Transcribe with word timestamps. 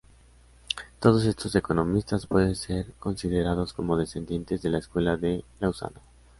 Todos 0.99 1.25
estos 1.27 1.53
economistas 1.53 2.25
pueden 2.25 2.55
ser 2.55 2.91
considerados 2.93 3.71
como 3.71 3.97
descendientes 3.97 4.63
de 4.63 4.71
la 4.71 4.79
Escuela 4.79 5.15
de 5.15 5.45
Lausana. 5.59 6.01